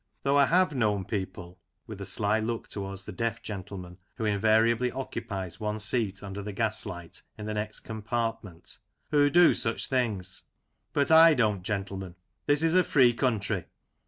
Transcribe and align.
Though 0.23 0.35
I 0.37 0.47
have 0.47 0.73
known 0.73 1.05
people 1.05 1.59
(with 1.85 2.01
a 2.01 2.05
sly 2.05 2.39
look 2.39 2.67
towards 2.67 3.05
the 3.05 3.11
deaf 3.11 3.43
gentleman 3.43 3.99
who 4.15 4.25
invariably 4.25 4.91
occupies 4.91 5.59
one 5.59 5.77
seat 5.77 6.23
under 6.23 6.41
the 6.41 6.51
gaslight 6.53 7.21
in 7.37 7.45
the 7.45 7.53
next 7.53 7.81
compartment) 7.81 8.79
who 9.11 9.29
do 9.29 9.53
such 9.53 9.89
things. 9.89 10.41
But 10.91 11.09
/ 11.35 11.37
don't, 11.37 11.61
gentlemen; 11.61 12.15
this 12.47 12.63
is 12.63 12.73
a 12.73 12.83
free 12.83 13.13
country. 13.13 13.65